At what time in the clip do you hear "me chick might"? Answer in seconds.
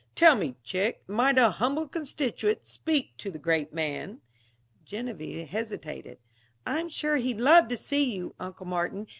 0.33-1.37